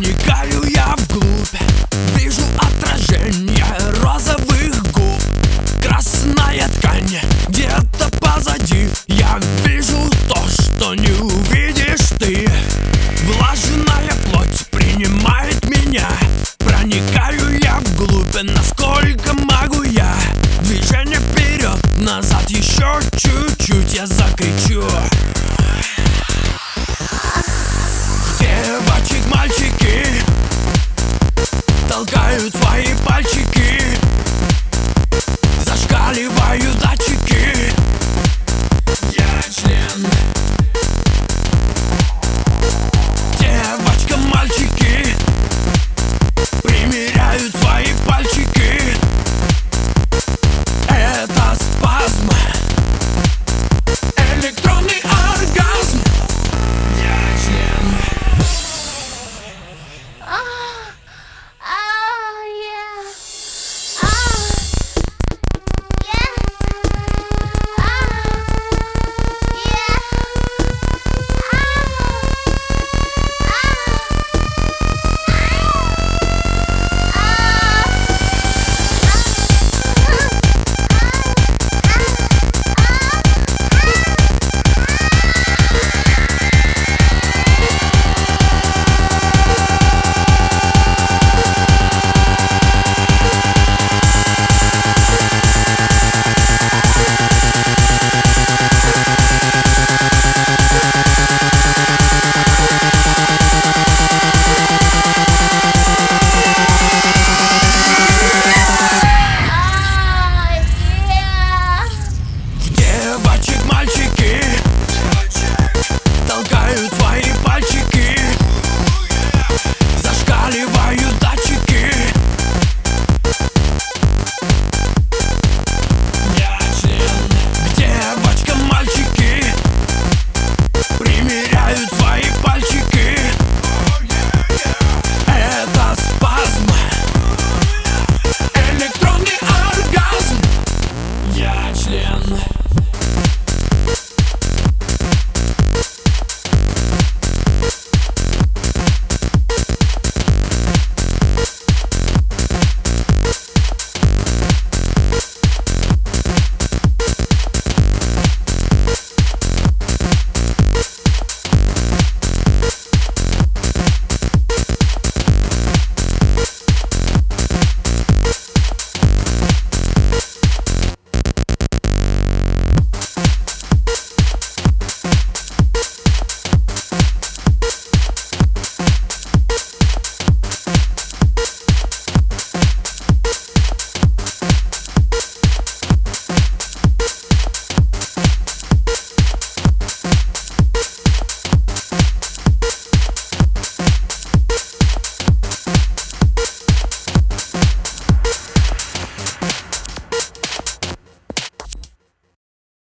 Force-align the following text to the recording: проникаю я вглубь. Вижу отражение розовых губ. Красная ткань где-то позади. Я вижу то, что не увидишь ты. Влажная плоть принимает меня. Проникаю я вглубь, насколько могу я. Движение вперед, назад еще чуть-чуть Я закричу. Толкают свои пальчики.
проникаю 0.00 0.64
я 0.70 0.94
вглубь. 0.96 1.60
Вижу 2.16 2.42
отражение 2.58 3.66
розовых 4.02 4.82
губ. 4.92 5.22
Красная 5.82 6.68
ткань 6.68 7.20
где-то 7.48 8.08
позади. 8.18 8.88
Я 9.08 9.38
вижу 9.62 9.98
то, 10.26 10.42
что 10.48 10.94
не 10.94 11.10
увидишь 11.10 12.08
ты. 12.18 12.48
Влажная 13.24 14.14
плоть 14.30 14.66
принимает 14.70 15.68
меня. 15.68 16.08
Проникаю 16.58 17.60
я 17.60 17.78
вглубь, 17.80 18.42
насколько 18.42 19.34
могу 19.34 19.82
я. 19.82 20.14
Движение 20.62 21.20
вперед, 21.20 21.78
назад 21.98 22.48
еще 22.48 23.00
чуть-чуть 23.18 23.92
Я 23.92 24.06
закричу. 24.06 24.82
Толкают 32.00 32.54
свои 32.56 32.86
пальчики. 33.06 33.59